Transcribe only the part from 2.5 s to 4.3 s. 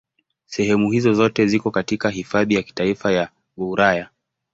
ya Kitaifa ya Gouraya.